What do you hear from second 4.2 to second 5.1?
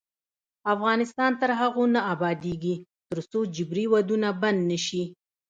بند نشي.